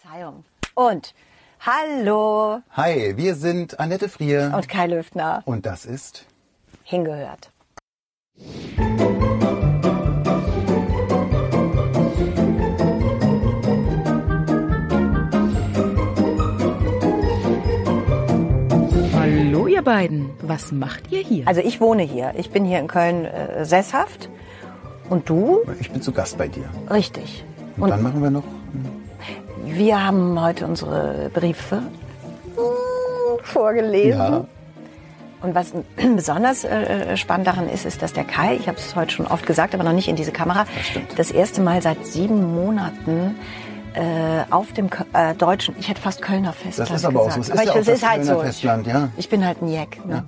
[0.00, 0.44] Verzeihung.
[0.74, 1.12] Und
[1.60, 5.42] hallo Hi, wir sind Annette Frier und Kai Löftner.
[5.44, 6.24] und das ist
[6.84, 7.50] Hingehört.
[19.14, 21.48] Hallo ihr beiden, was macht ihr hier?
[21.48, 22.34] Also ich wohne hier.
[22.36, 24.28] Ich bin hier in Köln äh, sesshaft.
[25.10, 25.62] Und du?
[25.80, 26.68] ich bin zu Gast bei dir.
[26.88, 27.44] Richtig.
[27.76, 28.44] Und, Und dann machen wir noch
[29.74, 34.18] wir haben heute unsere Briefe mm, vorgelesen.
[34.18, 34.44] ja,
[35.42, 35.72] Und was
[36.16, 39.46] besonders äh, spannend daran ist, ist, dass der Kai, ich habe es heute schon oft
[39.46, 41.18] gesagt, aber noch nicht in diese Kamera, stimmt.
[41.18, 43.36] das erste Mal seit sieben Monaten
[43.94, 47.44] äh, auf dem äh, deutschen, ich hätte fast Kölner Festland Das ist aber auch gesagt.
[47.46, 47.52] so.
[47.52, 48.40] Es aber ist ja ich, auch das ist halt Kölner so.
[48.40, 49.08] Festland, ja.
[49.16, 50.04] Ich bin halt ein Jack.
[50.06, 50.24] Ne?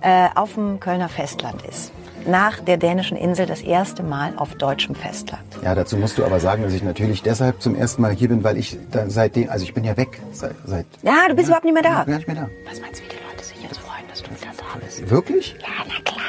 [0.00, 1.92] Äh, auf dem Kölner Festland ist.
[2.26, 5.42] Nach der dänischen Insel das erste Mal auf deutschem Festland.
[5.62, 8.44] ja, dazu musst du aber sagen, dass ich natürlich deshalb zum ersten Mal hier bin,
[8.44, 11.64] weil ich da seitdem, also ich bin ja weg seit, seit Ja, du bist überhaupt
[11.64, 12.00] nicht mehr da.
[12.00, 12.48] Ich bin gar nicht mehr da.
[12.70, 15.10] Was meinst du, wie die Leute sich jetzt freuen, dass du wieder da bist?
[15.10, 15.56] Wirklich?
[15.60, 16.20] Ja, na klar.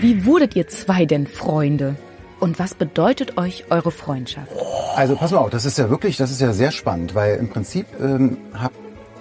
[0.00, 1.96] Wie wurdet ihr zwei denn Freunde?
[2.40, 4.52] Und was bedeutet euch eure Freundschaft?
[4.94, 7.48] Also pass mal auf, das ist ja wirklich, das ist ja sehr spannend, weil im
[7.48, 8.74] Prinzip ähm, habe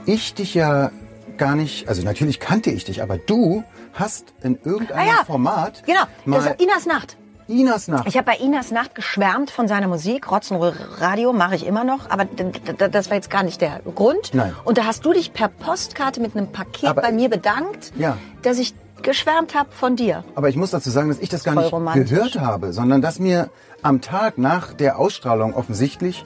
[0.06, 0.92] ich dich ja
[1.38, 5.84] gar nicht, also natürlich kannte ich dich, aber du hast in irgendeinem Ah ja, Format
[5.86, 7.18] Genau, das mal ist Inas Nacht.
[7.50, 8.08] Inas Nacht.
[8.08, 10.30] Ich habe bei Inas Nacht geschwärmt von seiner Musik.
[10.30, 14.32] Rotzenrohr Radio mache ich immer noch, aber das war jetzt gar nicht der Grund.
[14.34, 14.54] Nein.
[14.66, 18.18] Und da hast du dich per Postkarte mit einem Paket Aber- bei mir bedankt, Ja.
[18.42, 20.26] dass ich geschwärmt habe von dir.
[20.36, 22.10] Aber ich muss dazu sagen, dass ich das gar Voll nicht romantisch.
[22.10, 23.50] gehört habe, sondern dass mir
[23.82, 26.26] am Tag nach der Ausstrahlung offensichtlich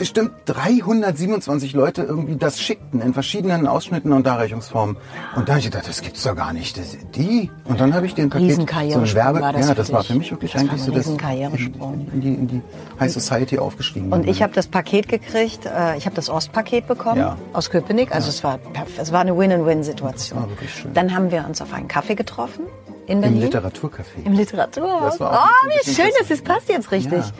[0.00, 4.96] bestimmt 327 Leute irgendwie das schickten in verschiedenen Ausschnitten und Darreichungsformen.
[5.36, 6.78] Und da habe ich gedacht, das gibt's doch gar nicht.
[6.78, 7.50] Das, die?
[7.64, 10.30] Und dann habe ich den Paket so Werbe, war das ja, das war für mich
[10.30, 12.62] wirklich Das eigentlich so das in die, in die
[12.98, 14.10] High Society aufgestiegen.
[14.10, 17.36] Und ich habe das Paket gekriegt, äh, ich habe das Ostpaket bekommen Ja.
[17.52, 18.10] aus Köpenick.
[18.14, 18.58] Also es war
[18.98, 20.48] es war eine Win-and-Win-Situation.
[20.48, 20.94] Wirklich schön.
[20.94, 22.64] Dann haben wir uns auf einen Kaffee getroffen
[23.06, 23.42] in im Berlin.
[23.50, 24.24] Literaturcafé.
[24.24, 25.18] Im Literaturhaus.
[25.18, 27.12] Das war Oh, wie schön, dass es passt jetzt richtig.
[27.18, 27.30] Ja.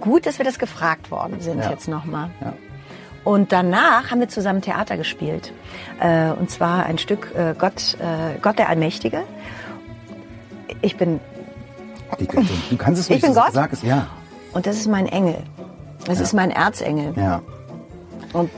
[0.00, 1.70] Gut, dass wir das gefragt worden sind Ja.
[1.70, 2.30] jetzt nochmal.
[2.40, 2.54] Ja.
[3.22, 5.52] Und danach haben wir zusammen Theater gespielt.
[6.00, 9.22] Äh, und zwar ein Stück äh, Gott, äh, Gott der Allmächtige.
[10.80, 11.20] Ich bin,
[12.18, 13.52] Die, du, kannst es Ich ruhig bin Gott?
[13.52, 14.06] Sag es, ja.
[14.54, 15.36] und das ist mein Engel.
[16.06, 17.12] Das ist mein Erzengel.
[17.16, 17.42] Ja.
[18.32, 18.50] Und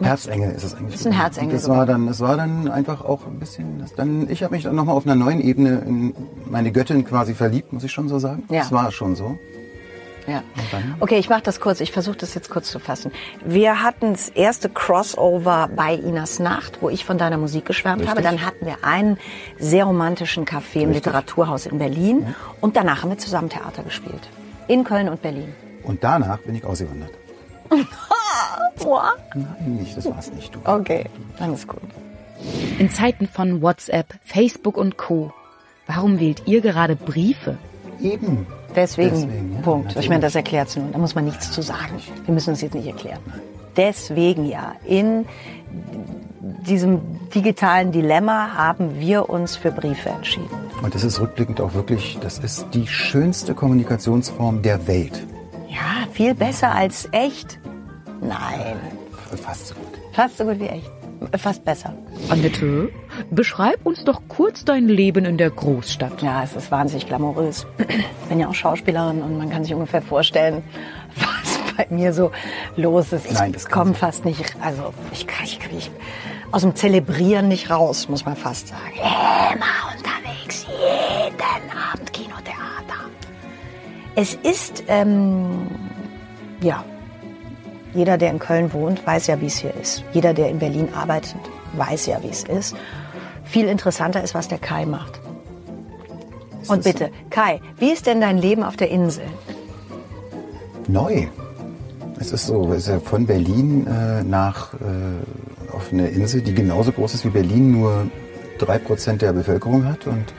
[0.00, 0.94] Herzengel ist es eigentlich.
[0.94, 3.80] Ist ein Herzengel Das war dann, das war dann einfach auch ein bisschen.
[3.80, 6.14] Das dann, ich habe mich dann nochmal auf einer neuen Ebene in
[6.48, 8.44] meine Göttin quasi verliebt, muss ich schon so sagen.
[8.50, 8.60] Ja.
[8.60, 9.36] Das war schon so.
[10.26, 10.42] Ja.
[11.00, 11.80] Okay, ich mache das kurz.
[11.80, 13.12] Ich versuche das jetzt kurz zu fassen.
[13.44, 18.10] Wir hatten das erste Crossover bei Inas Nacht, wo ich von deiner Musik geschwärmt Richtig.
[18.10, 18.22] habe.
[18.22, 19.18] Dann hatten wir einen
[19.58, 20.94] sehr romantischen Café im Richtig.
[21.06, 22.34] Literaturhaus in Berlin.
[22.60, 24.28] Und danach haben wir zusammen Theater gespielt.
[24.68, 25.54] In Köln und Berlin.
[25.84, 27.10] Und danach bin ich ausgewandert.
[28.82, 29.12] Boah.
[29.34, 30.54] Nein, nicht, das war's nicht.
[30.54, 30.60] Du.
[30.64, 31.04] Okay,
[31.38, 31.80] dann ist gut.
[32.78, 35.32] In Zeiten von WhatsApp, Facebook und Co.
[35.86, 37.58] Warum wählt ihr gerade Briefe?
[38.00, 38.46] Eben.
[38.76, 39.96] Deswegen, Deswegen, ja, Punkt.
[39.96, 40.86] Ich meine, das erklärt nur.
[40.92, 42.00] Da muss man nichts zu sagen.
[42.26, 43.20] Wir müssen es jetzt nicht erklären.
[43.76, 44.74] Deswegen ja.
[44.84, 45.24] In
[46.66, 47.00] diesem
[47.34, 50.48] digitalen Dilemma haben wir uns für Briefe entschieden.
[50.82, 55.26] Und das ist rückblickend auch wirklich, das ist die schönste Kommunikationsform der Welt.
[55.68, 57.58] Ja, viel besser als echt.
[58.20, 58.76] Nein,
[59.42, 59.84] Fast so gut.
[60.12, 60.90] fast so gut wie echt.
[61.38, 61.94] Fast besser.
[62.28, 62.90] Annette,
[63.30, 66.22] beschreib uns doch kurz dein Leben in der Großstadt.
[66.22, 67.66] Ja, es ist wahnsinnig glamourös.
[67.78, 70.62] Ich bin ja auch Schauspielerin und man kann sich ungefähr vorstellen,
[71.16, 72.32] was bei mir so
[72.76, 73.26] los ist.
[73.26, 75.90] Ich Nein, das komme fast nicht, also ich kann ich, ich,
[76.52, 78.92] aus dem Zelebrieren nicht raus, muss man fast sagen.
[78.96, 83.10] Immer unterwegs, jeden Abend Kinotheater.
[84.14, 85.68] Es ist, ähm,
[86.60, 86.84] ja,
[87.96, 90.04] jeder, der in Köln wohnt, weiß ja, wie es hier ist.
[90.12, 91.40] Jeder, der in Berlin arbeitet,
[91.72, 92.76] weiß ja, wie es ist.
[93.44, 95.20] Viel interessanter ist, was der Kai macht.
[96.68, 99.24] Und bitte, Kai, wie ist denn dein Leben auf der Insel?
[100.88, 101.26] Neu.
[102.18, 106.54] Es ist so, es ist ja von Berlin äh, nach äh, auf eine Insel, die
[106.54, 108.10] genauso groß ist wie Berlin, nur
[108.58, 110.06] drei Prozent der Bevölkerung hat.
[110.06, 110.32] Und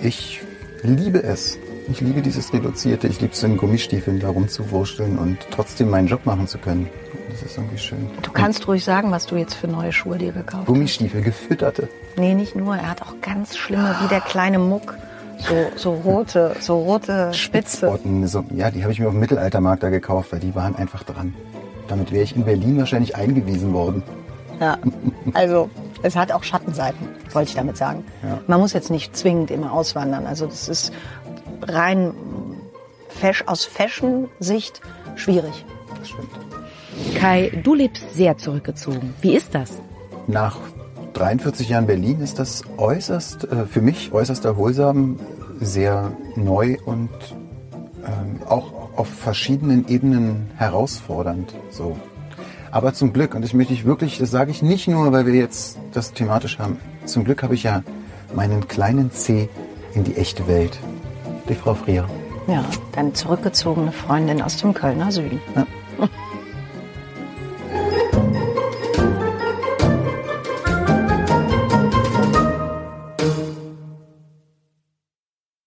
[0.00, 0.40] ich
[0.82, 1.58] liebe es.
[1.88, 3.08] Ich liebe dieses Reduzierte.
[3.08, 6.88] Ich liebe es in Gummistiefeln da rumzuwurschteln und trotzdem meinen Job machen zu können.
[7.30, 8.10] Das ist irgendwie schön.
[8.22, 10.66] Du kannst ruhig sagen, was du jetzt für neue Schuhe dir gekauft hast.
[10.66, 11.88] Gummistiefel, gefütterte.
[12.16, 12.76] Nee, nicht nur.
[12.76, 14.96] Er hat auch ganz schlimme, wie der kleine Muck,
[15.38, 17.78] so, so rote, so rote Spitze.
[17.78, 20.76] Spitzbotten, so, ja, die habe ich mir auf dem Mittelaltermarkt da gekauft, weil die waren
[20.76, 21.34] einfach dran.
[21.88, 24.02] Damit wäre ich in Berlin wahrscheinlich eingewiesen worden.
[24.60, 24.78] Ja,
[25.34, 25.68] also
[26.02, 28.04] es hat auch Schattenseiten, wollte ich damit sagen.
[28.22, 28.38] Ja.
[28.46, 30.26] Man muss jetzt nicht zwingend immer auswandern.
[30.26, 30.92] Also das ist
[31.66, 32.14] rein
[33.46, 34.80] aus Fashion-Sicht
[35.14, 35.64] schwierig.
[35.98, 36.28] das stimmt.
[37.16, 39.14] Kai, du lebst sehr zurückgezogen.
[39.20, 39.72] Wie ist das?
[40.26, 40.58] Nach
[41.14, 45.18] 43 Jahren Berlin ist das äußerst, äh, für mich äußerst erholsam,
[45.60, 47.10] sehr neu und
[48.04, 51.54] ähm, auch auf verschiedenen Ebenen herausfordernd.
[51.70, 51.96] So.
[52.70, 55.34] Aber zum Glück, und das möchte ich wirklich, das sage ich nicht nur, weil wir
[55.34, 57.82] jetzt das thematisch haben, zum Glück habe ich ja
[58.34, 59.48] meinen kleinen C
[59.94, 60.78] in die echte Welt.
[61.48, 62.06] Die Frau Frier.
[62.46, 65.40] Ja, deine zurückgezogene Freundin aus dem Kölner Süden.
[65.54, 65.66] Ja.